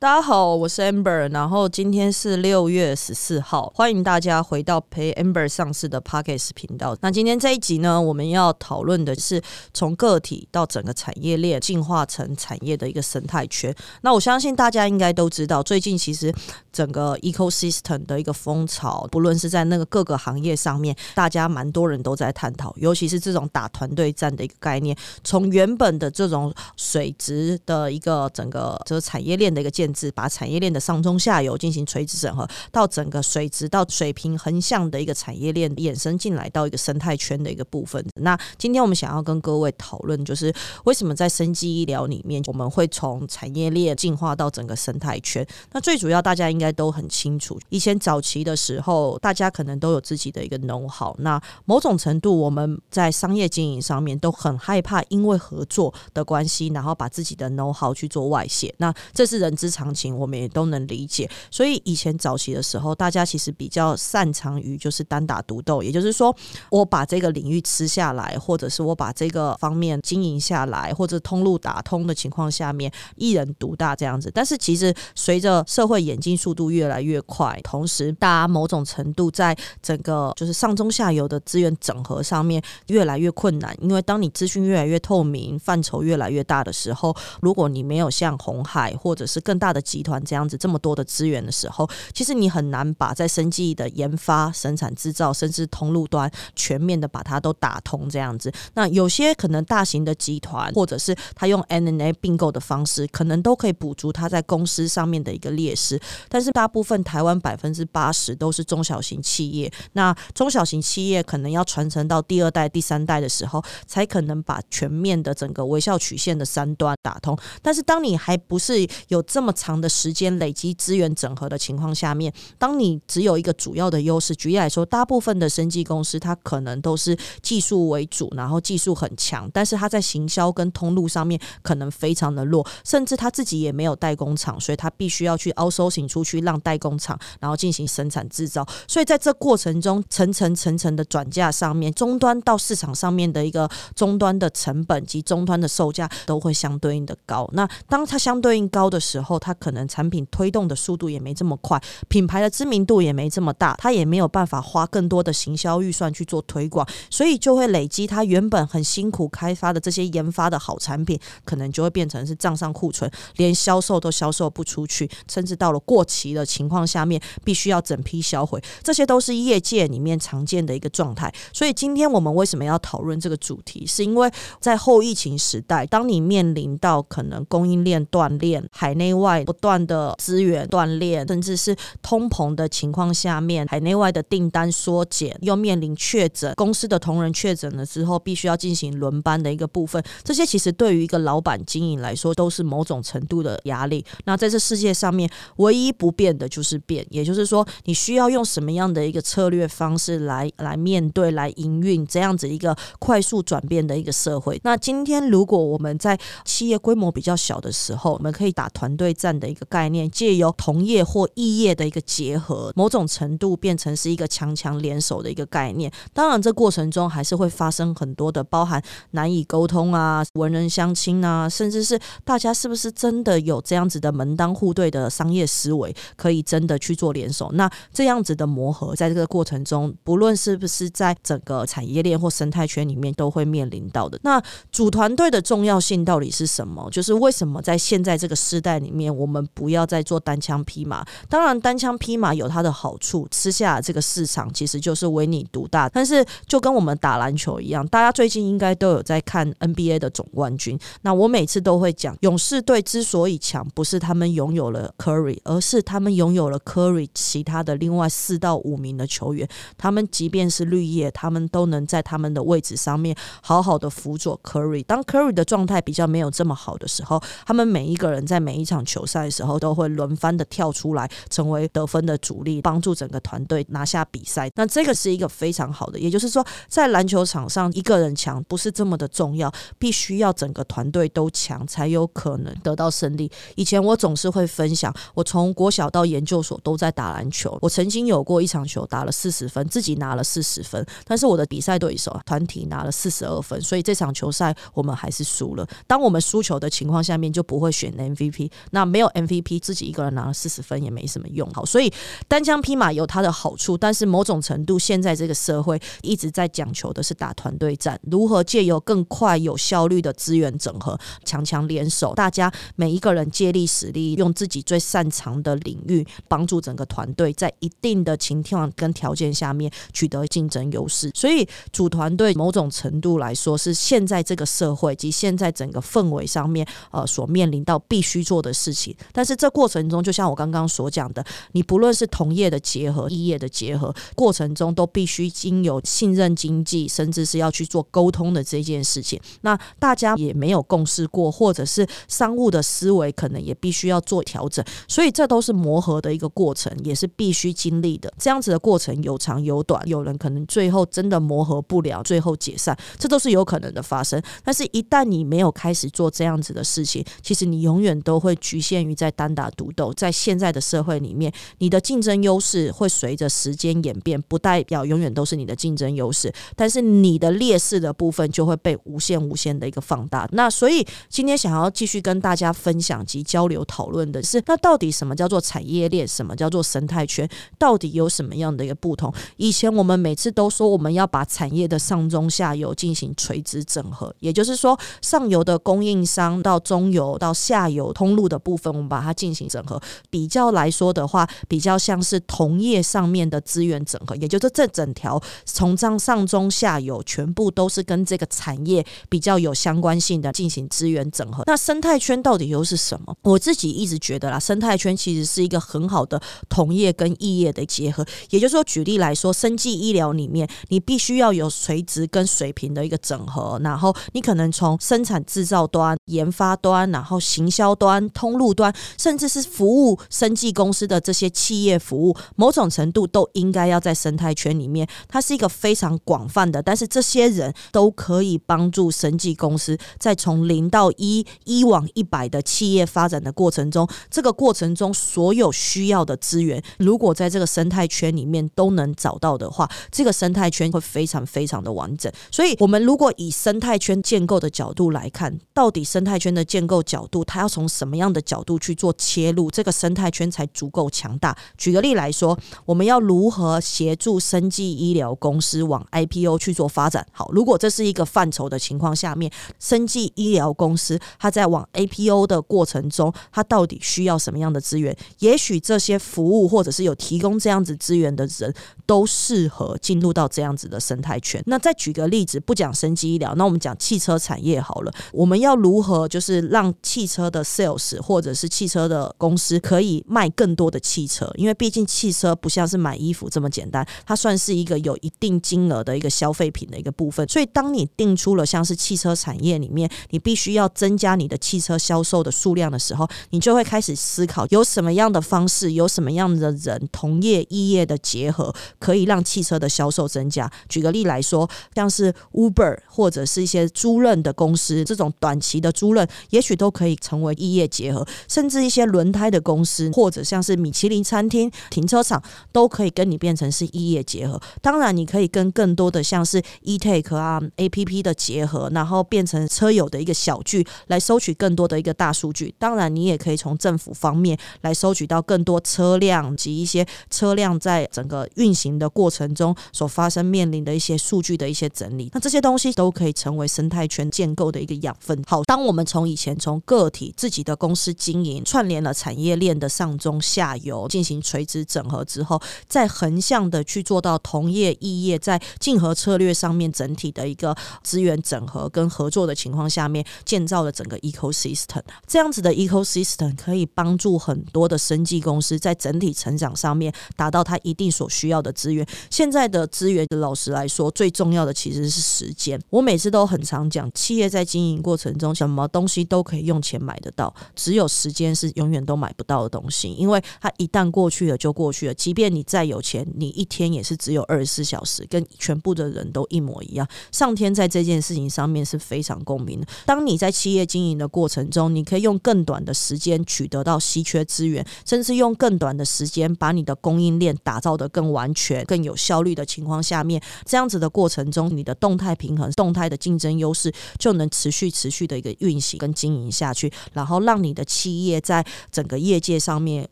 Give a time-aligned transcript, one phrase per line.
[0.00, 6.96] 大家好，我是 Amber，然后今天是六月十四号，欢迎大家回到陪 Amber 上市的 Pockets 频道。
[7.00, 9.42] 那今天这一集呢，我们要讨论的是
[9.74, 13.74] 从个体到整个产业链进化成产业的一个生态圈。
[14.02, 16.32] 那我相信大家应该都知道，最近其实
[16.72, 29.87] 整个 ecosystem 的一个风潮，不论是在那个各个行业上面，大家蛮多人都在探讨，尤其是这种打团队战的一个概念，从原本的这种水质的一个整个这个产业链的一个建。
[30.14, 38.04] 把产业链的上中下游进行垂直整合，到整个水质到水平横向的一个产业链衍生进来，到一个生态圈的一个部分。
[38.16, 40.52] 那今天我们想要跟各位讨论，就是
[40.84, 45.46] 为什么在生技医疗里面，我们会从产业链进化到整个生态圈。
[45.72, 51.14] 那最主要，大家应该都很清楚，以前早期的时候，大家可能都有自己的一个 know how。
[51.20, 58.74] 那某种程度，我们在商业经营上面都很害怕，因为合作的关系，然后把自己的 know how 去做外泄。
[58.78, 59.68] 那这是人之。
[59.78, 66.34] 常情我们也都能理解，所以以前早期的时候，大家其实比较擅长于就是单打独斗，也就是说，
[66.68, 74.28] 我把这个领域吃下来，或者是我把这个方面经营下来，或者通路打通的情况下面，一人独大这样子。
[74.34, 89.67] 但是其实随着社会演进速度越来越快，同时大家某种程度在整个就是上中下游的资源整合上面越来越困难，因为当你资讯越来越透明，范畴越来越大的时候，如果你没有像红海或者是更大。
[89.68, 98.50] 大的集团这样子这么多的资源的时候，其实你很难把在生技的研发、生产、制造，甚至通路端全面的把它都打通这样子。
[98.72, 106.00] 那有些可能大型的集团，或者是他用 N&A 并购的方式，可能都可以补足他在公司上面的一个劣势。
[106.30, 117.38] 但是大部分台湾百分之八十都是中小型企业，那中小型企业可能要传承到第二代、第三代的时候，才可能把全面的整个微笑曲线的三端打通。
[117.60, 138.66] 但是当你还不是有这么长的时间累积资源整合的情况下面，当你只有一个主要的优势，举例来说，大部分的生技公司它可能都是技术为主，然后技术很强，但是它在行销跟通路上面可能非常的弱，甚至他自己也没有代工厂，所以他必须要去 outsourcing 出去，让代工厂然后进行生产制造。
[138.86, 147.48] 所以在这过程中，层层层层的转嫁上面，终端到市场上面的一个终端的成本及终端的售价都会相对应的高。
[147.52, 171.32] 那当它相对应高的时候，它它可能产品推动的速度也没这么快，品牌的知名度也没这么大，它也没有办法花更多的行销预算去做推广，所以就会累积它原本很辛苦开发的这些研发的好产品，可能就会变成是账上库存，连销售都销售不出去，甚至到了过期的情况下面，必须要整批销毁，这些都是业界里面常见的一个状态。
[171.54, 179.37] 所以今天我们为什么要讨论这个主题，是因为在后疫情时代，当你面临到可能供应链断裂、海内外。
[179.44, 194.04] 不断的资源锻炼，甚至是通膨的情况下面，海内外的订单缩减，又面临确诊，公司的同仁确诊了之后，必须要进行轮班的一个部分，这些其实对于一个老板经营来说，都是某种程度的压力。
[194.24, 204.60] 那在这世界上面，唯一不变的就是变，也就是说，你需要用什么样的一个策略方式来来面对、来营运这样子一个快速转变的一个社会。
[204.64, 209.27] 那今天如果我们在企业规模比较小的时候，我们可以打团队战。
[209.36, 215.90] 的一个概念，借由同业或异业的一个结合，某种程度变成是一个强强联手的一个概念。
[216.12, 227.50] 当然，这过程中还是会发生很多的，包含难以沟通啊、文人相亲啊，甚至是大家是不是真的有这样子的门当户对的商业思维，可以真的去做联手？
[227.54, 234.18] 那这样子的磨合，在这个过程中，不论是不是在整个产业链或生态圈里面，都会面临到的。
[234.22, 236.88] 那组团队的重要性到底是什么？
[236.90, 239.07] 就是为什么在现在这个时代里面？
[239.14, 241.04] 我们不要再做单枪匹马。
[241.28, 245.88] 当然，单枪匹马有它的好处，吃下这个市场其实就是唯你独大。
[245.88, 250.78] 但是，就跟我们打篮球一样，大家最近应该都有在看 NBA 的总冠军。
[251.02, 259.48] 那我每次都会讲，勇士队之所以强，不是他们拥有了 Curry，而是他们拥有了 Curry 其他的另外四到五名的球员。
[259.78, 264.84] 他们即便是绿叶，他们都能在他们的位置上面好好的辅佐 Curry。
[264.84, 268.97] 当 Curry 的状态比较没有这么好的时候，他们每一个人在每一场球。
[268.98, 274.50] 球赛的时候都会轮番的跳出来，成为得分的主力，帮助整个团队拿下比赛。
[274.56, 283.30] 那这个是一个非常好的，也就是说，在篮球场上，一个人强不是这么的重要，必须要整个团队都强，才有可能得到胜利。
[283.54, 287.56] 以前我总是会分享，我从国小到研究所都在打篮球。
[287.62, 295.66] 我曾经有过一场球打了四十分，自己拿了四十分，但是我的比赛对手团体拿了四十二分，所以这场球赛我们还是输了。
[295.86, 298.50] 当我们输球的情况下面，就不会选 MVP。
[298.70, 301.48] 那没有 MVP，自己一个人拿了四十分也没什么用。
[301.50, 301.92] 好，所以
[302.26, 321.10] 单枪匹马有它的好处，但是某种程度，现在这个社会一直在讲求的是打团队战，如何借由更快、有效率的资源整合，强强联手，大家每一个人借力使力，用自己最擅长的领域，帮助整个团队在一定的情况跟条件下面取得竞争优势。
[321.14, 328.77] 所以，组团队某种程度来说，是现在这个社会及现在整个氛围上面，呃，所面临到必须做的事情。
[329.12, 339.20] 但是这过程中，就像我刚刚所讲的，你不论是同业的结合、异业的结合，过程中都必须经有信任经济，甚至是要去做沟通的这件事情。
[339.42, 348.12] 那大家也没有共识过，或者是商务的思维可能也必须要做调整，所以这都是磨合的一个过程，也是必须经历的。
[348.18, 354.20] 这样子的过程有长有短，有人可能最后真的磨合不了，最后解散，这都是有可能的发生。
[354.44, 359.92] 但是，一旦你没有开始做这样子的事情，其实你永远都会局限于在单打独斗。
[359.94, 370.28] 在现在的社会里面，你的竞争优势会随着时间演变，不代表永远都是你的竞争优势，但是你的劣势的部分就会被无限无限的一个放大。
[370.32, 376.06] 那所以今天想要继续跟大家分享及交流讨论的是，那到底什么叫做产业链？
[376.06, 377.28] 什么叫做生态圈？
[377.58, 379.12] 到底有什么样的一个不同？
[379.36, 389.80] 以前我们每次都说我们要把产业的上中下游进行垂直整合，也就是说，上游的供应商到中游到下游通路的部分，我们把它进行整合。
[390.10, 401.44] 比较来说的话，比较像是同业上面的资源整合，也就是这整条从上上中下游全部都是跟这个产业比较有相关性的进行资源整合。
[401.46, 403.16] 那生态圈到底又是什么？
[403.22, 408.04] 我自己一直觉得啦，生态圈其实是一个很好的同业跟异业的结合。
[408.30, 424.86] 也就是说，举例来说，生技医疗里面，你必须要有垂直跟水平的一个整合，然后你可能从生产制造端、研发端，然后行销端、通路端，甚至是服务生技公司的这些企业服务，某种程度都应该要在生态圈里面。
[425.08, 442.12] 它是一个非常广泛的，但是这些人都可以帮助生技公司在从零到一、一往一百的企业发展的过程中，这个过程中所有需要的资源，如果在这个生态圈里面都能找到的话，这个生态圈会非常非常的完整。
[442.30, 451.36] 所以，我们如果以生态圈建构的角度来看，到底生态圈的建构角度，它要从什么样的角角度去做切入，这个生态圈才足够强大？
[451.56, 457.04] 举个例来说，我们要如何协助生技医疗公司往 IPO 去做发展？
[457.10, 464.96] 好，如果这是一个范畴的情况下面，生技医疗公司它在往 IPO 的过程中，它到底需要什么样的资源？
[465.18, 468.54] 也许这些服务或者是有提供这样子资源的人
[468.86, 471.42] 都适合进入到这样子的生态圈。
[471.46, 474.92] 那再举个例子，不讲生技医疗，那我们讲汽车产业好了。
[475.12, 481.30] 我们要如何就是让汽车的 sales 或者是汽车的公司可以卖更多的汽车？
[481.36, 487.26] 因为毕竟汽车不像是买衣服这么简单，它算是一个有一定金额的一个消费品的一个部分。
[487.28, 500.50] 所以，当你定出了像是汽车产业里面，你必须要增加你的汽车销售的数量的时候，你就会开始思考有什么样的方式，有什么样的人同业异业的结合，可以让汽车的销售增加。
[500.68, 514.40] 举个例来说，像是 Uber 或者是一些租赁的公司，这种短期的租赁，也许都可以成为异业结合，甚至一些轮胎的公司，或者像是米其林餐厅、停车场，都可以跟你变成是异业结合。
[514.60, 522.54] 当然，你可以跟更多的像是 eTake 啊 APP 的结合，然后变成车友的一个小聚，来收取更多的一个大数据。
[522.58, 532.10] 当然，你也可以从政府方面来收取到更多车辆及一些车辆在整个运行的过程中所发生面临的一些数据的一些整理。
[532.12, 535.22] 那这些东西都可以成为生态圈建构的一个养分。
[535.26, 551.82] 好，当我们从以前从个体自己的公司经营串联了产业链的上中下游进行垂直整合之后，再横向的去做到同业异业在竞合策略上面整体的一个资源整合跟合作的情况下面，建造了整个 ecosystem。
[552.06, 558.86] 这样子的 ecosystem 可以帮助很多的生技公司在整体成长上面达到它一定所需要的资源。
[559.10, 562.60] 现在的资源，老实来说，最重要的其实是时间。
[562.70, 569.92] 我每次都很常讲，企业在经营过程中，什么东西都可以用钱买得到，只有时间是永远都买不到的东西。
[569.94, 576.86] 因为它一旦过去了就过去了，即便你再有钱，你一天也是只有二十四小时，跟全部的人都一模一样。
[577.10, 579.66] 上天在这件事情上面是非常公平的。
[579.86, 599.88] 当你在企业经营的过程中，你可以用更短的时间取得到稀缺资源，甚至用更短的时间把你的供应链打造的更完全、更有效率的情况下面，这样子的过程中，你的动态平衡、动态的竞争优势就能持续、持续的一个运行跟经营下去，然后让你的企业在整个业界上面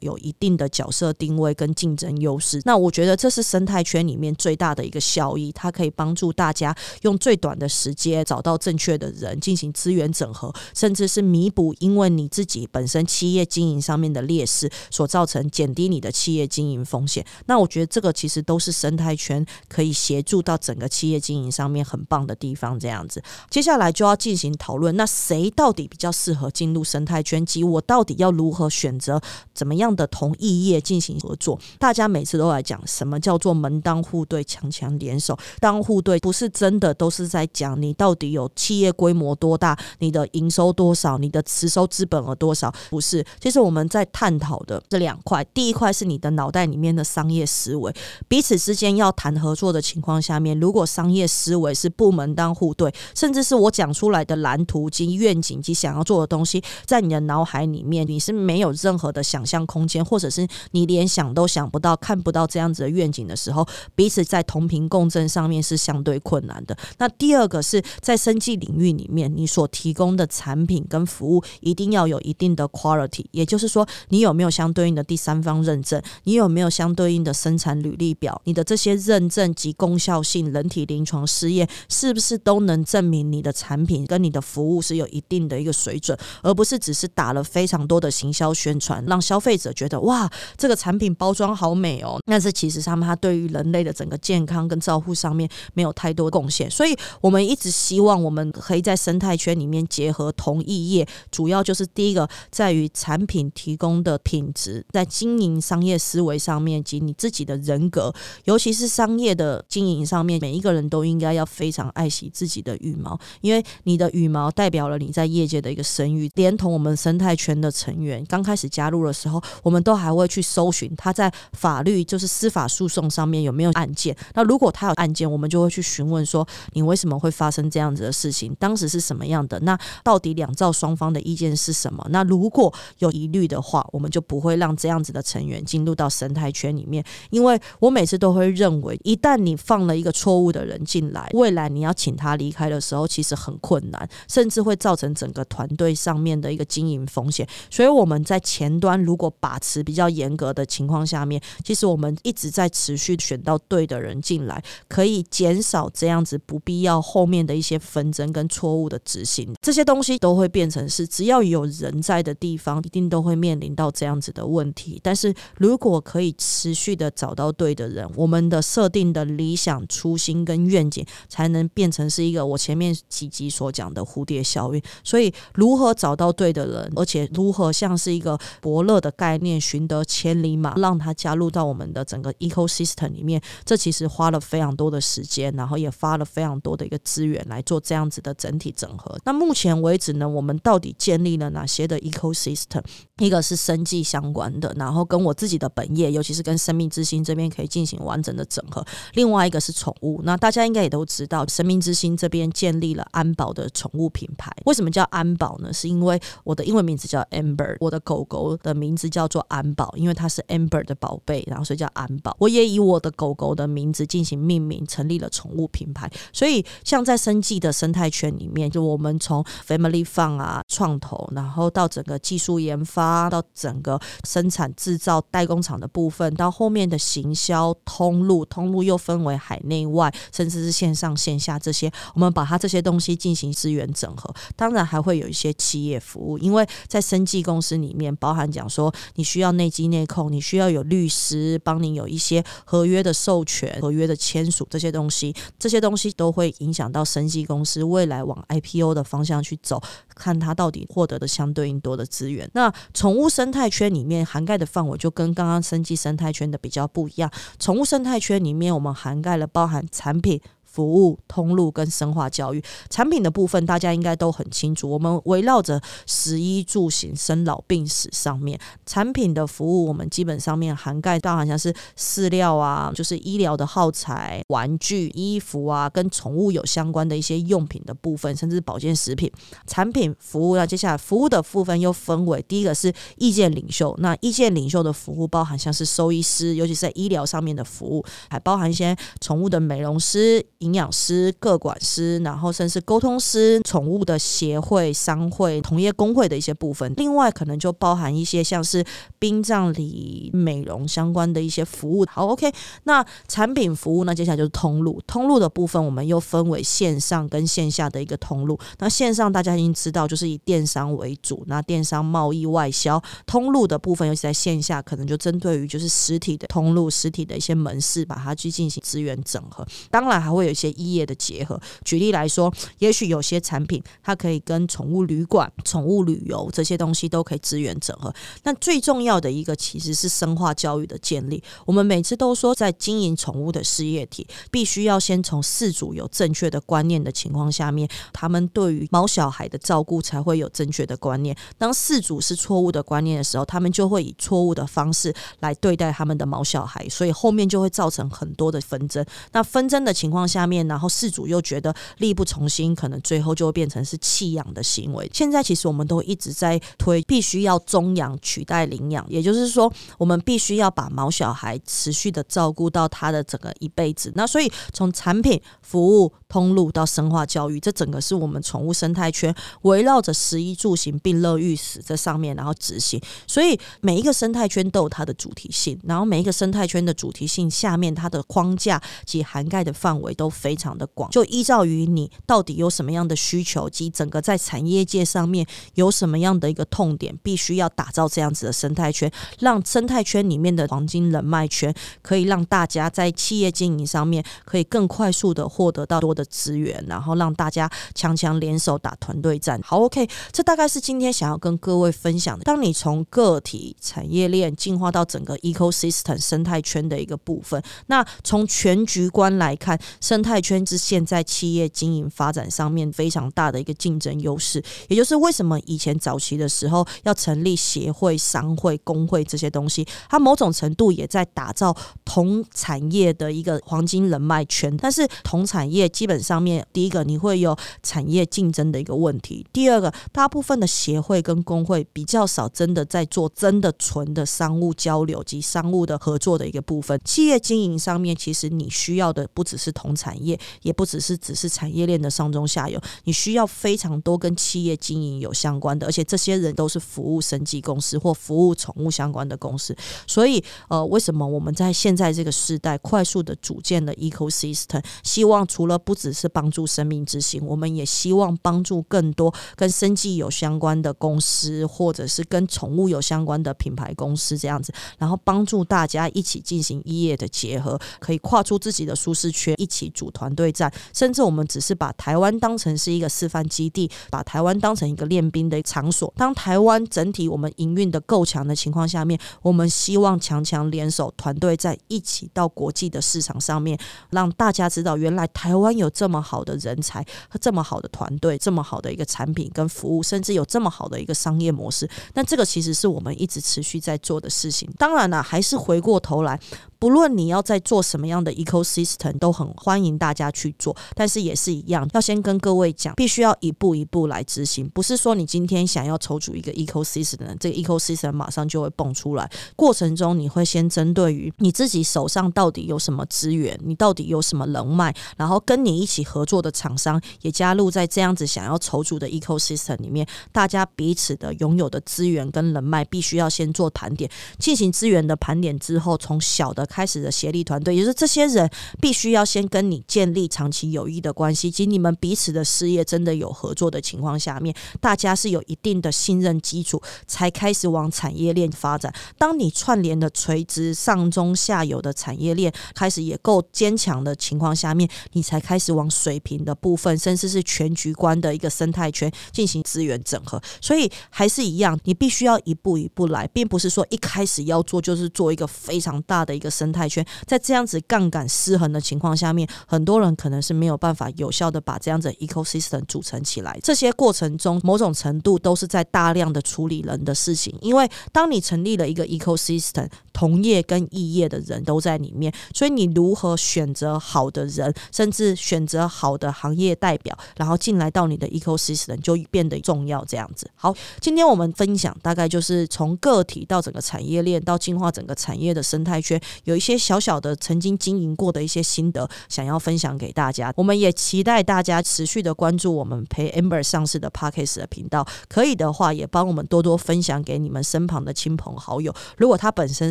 [0.00, 2.60] 有一定的角色定位跟竞争优势。
[2.64, 17.24] 那我觉得这是生态圈里面最大的一个效益，它可以帮助大家用最短的时间找到正确的人进行资源整合，甚至是弥补因为你自己本身企业经营上面的劣势所造成减低你的企业经营风险。
[17.46, 22.66] 那我觉得这个其实都是生态圈可以协助到整个企业经营上面很棒的地方。
[22.80, 29.20] 这样子，接下来就要进行讨论，那谁到底比较适合进入生态圈，及我我到底要如何选择
[29.54, 31.58] 怎么样的同意业进行合作？
[31.78, 35.38] 大家每次都来讲什么叫做门当户对、强强联手。
[35.60, 42.72] 当户对不是真的都是在讲你到底有企业规模多大，你的营收多少，你的持收资本额多少？
[42.88, 47.94] 不是，其实我们在探讨的这两块，第一块是你的脑袋里面的商业思维，
[48.26, 66.76] 彼此之间要谈合作的情况下面，如果商业思维是不门当户对，甚至是我讲出来的蓝图及愿景及想要做的东西，在你的脑海里面你是没有任何的想象空间，或者是你连想都想不到、看不到这样子的愿景的时候，彼此在同频共振上面是相对困难的。
[66.98, 76.00] 那第二个是在生计领域里面，你所提供的产品跟服务一定要有一定的 quality，也就是说，你有没有相对应的第三方认证？
[76.24, 78.40] 你有没有相对应的生产履历表？
[78.44, 96.70] 你的这些认证及功效性、人体临床试验，是不是都能证明你的产品跟你的服务是有一定的一个水准，而不是只是打了非常多的行销宣传，让消费者觉得哇，这个产品包装好美哦，但是其实他们他对于人类的整个健康跟照护上面没有太多贡献。
[96.70, 116.30] 所以我们一直希望我们可以在生态圈里面结合同异业，主要就是第一个在于产品提供的品质，在经营商业思维上面及你自己的人格，尤其是商业的经营上面，每一个人都应该要非常爱惜自己的羽毛，因为你的羽毛代表了你在业界的一个声誉。
[116.34, 124.16] 连同我们生态圈圈的成员刚开始加入的时候，我们都还会去搜寻他在法律就是司法诉讼上面有没有案件。
[124.34, 128.52] 那如果他有案件，我们就会去询问说，你为什么会发生这样子的事情？
[128.58, 129.60] 当时是什么样的？
[129.60, 132.04] 那到底两造双方的意见是什么？
[132.10, 137.04] 那如果有疑虑的话，我们就不会让这样子的成员进入到生态圈里面。
[137.30, 147.46] 因为我每次都会认为，一旦你放了一个错误的人进来，未来你要请他离开的时候，其实很困难，甚至会造成整个团队上面的一个经营风风险。
[147.70, 159.52] 所以我们在前端如果把持比较严格的情况下面，其实我们一直在持续选到对的人进来，可以减少这样子不必要后面的一些纷争跟错误的执行。
[159.60, 165.00] 这些东西都会变成是，只要有人在的地方，一定都会面临到这样子的问题。
[165.02, 174.82] 但是如果可以持续的找到对的人，我们的设定的理想初心跟愿景，才能变成是一个我前面几集所讲的蝴蝶效应。
[175.02, 189.16] 所以，如何找到对的人，而且如何像是一个伯乐的概念，寻得千里马，让他加入到我们的整个 ecosystem 里面，这其实花了非常多的时间，然后也花了非常多的一个资源来做这样子的整体整合。
[189.24, 192.82] 那目前为止呢，我们到底建立了哪些的 ecosystem？
[193.18, 198.84] 一个是生计相关的，然后跟我自己的本业，尤其是跟生命之星这边可以进行完整的整合。
[199.14, 204.52] 另外一个是宠物，那大家应该也都知道，生命之星这边建立了安保的宠物品牌。
[204.66, 205.72] 为什么叫安保呢？
[205.72, 212.36] 是因为我的英文名字叫 Amber，我的狗狗的名字叫做安保，因为它是 Amber 的宝贝，然后所以叫安保。
[212.38, 216.10] 我也以我的狗狗的名字进行命名，成立了宠物品牌。
[216.34, 223.05] 所以像在生计的生态圈里面，就我们从 Family Fun 啊创投，然后到整个技术研发。
[223.30, 234.32] 到整个生产制造代工厂的部分，到后面的行销通路，通路又分为海内外，甚至是线上线下这些，我们把它这些东西进行资源整合。
[234.54, 249.82] 当然还会有一些企业服务，因为在生技公司里面，包含讲说你需要内机内控，你需要有律师帮你有一些合约的授权、合约的签署这些东西，这些东西都会影响到生技公司未来往 IPO 的方向去走，
[250.14, 252.48] 看它到底获得的相对应多的资源。
[252.54, 257.30] 那宠物生态圈里面涵盖的范围就跟刚刚生计生态圈的比较不一样。
[257.58, 260.40] 宠物生态圈里面，我们涵盖了包含产品。
[260.76, 264.90] 服务通路跟深化教育产品的部分，大家应该都很清楚。
[264.90, 279.32] 我们围绕着食衣住行、生老病死上面，产品的服务我们基本上面涵盖到好像是饲料啊，就是医疗的耗材、玩具、衣服啊，跟宠物有相关的一些用品的部分，甚至保健食品
[279.66, 280.56] 产品服务。
[280.56, 290.44] 那接下来服务的部分又分为第一个是意见领袖，那意见领袖的服务包含像是兽医师，尤其是在医疗上面的服务，还包含一些宠物的美容师。
[290.66, 296.92] 营养师、各管师，然后甚至沟通师、宠物的协会、商会、同业工会的一些部分。
[296.96, 298.84] 另外，可能就包含一些像是
[299.18, 302.04] 殡葬礼、美容相关的一些服务。
[302.10, 304.12] 好，OK，那产品服务呢？
[304.12, 305.00] 接下来就是通路。
[305.06, 308.58] 通路的部分，我们又分为线上跟线下的一个通路。
[308.78, 311.44] 那线上大家已经知道，就是以电商为主。
[311.46, 319.66] 那电商贸易外销通路的部分，尤其在线下，可能就针对于就是实体的通路、实体的一些门市，把它去进行资源整合。
[319.90, 321.60] 当然，还会有一些异业的结合。
[321.84, 328.10] 举例来说，也许有些产品它可以跟宠物旅馆、宠物旅游这些东西都可以资源整合。
[328.44, 331.42] 那最重要的一个其实是深化教育的建立。
[331.66, 341.36] 我们每次都说，在经营宠物的事业体，必须要先从饲主有正确的观念的情况下面，他们对于毛小孩的照顾才会有正确的观念。
[341.58, 349.04] 当饲主是错误的观念的时候，他们就会以错误的方式来对待他们的毛小孩，所以后面就会造成很多的纷争。
[349.32, 355.10] 那纷争的情况下下面，然后事主又觉得力不从心，可能最后就会变成是弃养的行为。
[355.14, 364.12] 现在其实我们都一直在推，必须要中养取代领养，也就是说，我们必须要把毛小孩持续的照顾到他的整个一辈子。
[364.14, 373.00] 那所以从产品、服务、通路到深化教育，这整个是我们宠物生态圈围绕着食衣住行并乐育死这上面，然后执行。
[373.26, 381.08] 所以每一个生态圈都有它的主题性，然后每一个生态圈的主题性下面，它的框架及涵盖的范围都都非常的广。
[381.10, 399.60] 就依照于你到底有什么样的需求，及整个在产业界上面有什么样的一个痛点，必须要打造这样子的生态圈，让生态圈里面的黄金人脉圈可以让大家在企业经营上面可以更快速的获得到多的资源，然后让大家强强联手打团队战。
[399.62, 402.44] 好，OK，这大概是今天想要跟各位分享的。
[402.44, 414.62] 当你从个体产业链进化到整个 ecosystem 生态圈的一个部分，那从全局观来看，生生态圈是现在企业经营发展上面非常大的一个竞争优势。
[414.88, 424.74] 也就是为什么以前早期的时候要成立协会、商会、工会这些东西，它某种程度也在打造同产业的一个黄金人脉圈。
[424.78, 436.98] 但是同产业基本上面，第一个你会有产业竞争的一个问题；第二个，大部分的协会跟工会比较少真的在做真的纯的商务交流及商务的合作的一个部分。
[437.04, 449.76] 企业经营上面，其实你需要的不只是同产产业，也不只是只是产业链的上中下游，你需要非常多跟企业经营有相关的，而且这些人都是服务生计公司或服务宠物相关的公司。
[450.06, 454.80] 所以，呃，为什么我们在现在这个时代快速的组建了 ecosystem？
[455.02, 470.72] 希望除了不只是帮助生命之行，我们也希望帮助更多跟生计有相关的公司，或者是跟宠物有相关的品牌公司这样子，然后帮助大家一起进行一业的结合，可以跨出自己的舒适圈，一起组团队战。
[470.92, 476.12] 甚至我们只是把台湾当成是一个示范基地，把台湾当成一个练兵的场所。
[476.16, 483.78] 当台湾整体我们营运的够强的情况下面，我们希望强强联手，团队在一起到国际的市场上面，
[484.10, 491.88] 让大家知道原来台湾有这么好的人才和这么好的团队，这么好的一个产品跟服务，甚至有这么好的一个商业模式。
[492.14, 494.68] 那这个其实是我们一直持续在做的事情。
[494.76, 496.38] 当然了，还是回过头来。
[496.78, 500.76] 不论你要在做什么样的 ecosystem，都很欢迎大家去做。
[500.94, 504.68] 但是也是一样，要先跟各位讲，必须要一步一步来执行。
[504.70, 509.30] 不是说你今天想要筹组一个 ecosystem，这个 ecosystem 马上就会蹦出来。
[509.54, 520.06] 过程中你会先针对于你自己手上到底有什么资源，你到底有什么人脉，然后跟你一起合作的厂商也加入在这样子想要筹组的 ecosystem 里面。
[520.30, 526.65] 大家彼此的拥有的资源跟人脉，必须要先做盘点，进行资源的盘点之后，从小的。
[526.66, 528.50] 开始的协力团队，也就是这些人
[528.80, 538.92] 必须要先跟你建立长期友谊的关系，及你们彼此的事业真的有合作的情况下面，大家是有一定的信任基础，才开始往产业链发展。
[539.16, 550.40] 当你串联的垂直上中下游的产业链开始也够坚强的情况下面，你才开始往水平的部分，甚至是全局观的一个生态圈进行资源整合。
[550.60, 556.50] 所以还是一样，你必须要一步一步来，并不是说一开始要做就是做一个非常大的一个。
[556.56, 563.58] 生态圈在这样子杠杆失衡的情况下面，很多人可能是没有办法有效的把这样子 ecosystem 组成起来。
[563.62, 567.54] 这些过程中，某种程度都是在大量的处理人的事情。
[567.60, 580.02] 因为当你成立了一个 ecosystem，同业跟异业的人都在里面，所以你如何选择好的人，甚至选择好的行业代表，然后进来到你的 ecosystem 就变得重要。
[580.06, 586.20] 这样子，好，今天我们分享大概就是从个体到整个产业链，到进化整个产业的生态圈。
[586.46, 590.52] 有一些小小的曾经经营过的一些心得，想要分享给大家。
[590.56, 598.94] 我们也期待大家持续的关注我们陪 Amber 上市的 Parkes 的频道，可以的话也帮我们多多分享给你们身旁的亲朋好友。
[599.16, 599.90] 如果他本身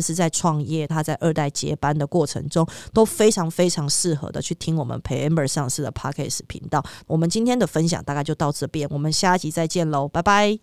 [0.00, 6.82] 是在创业，他在二代接班的过程中，都非常非常适合的去听我们陪 Amber 上市的 Parkes 频道。
[7.06, 10.58] 我们今天的分享大概就到这边，我们下一集再见喽，拜拜。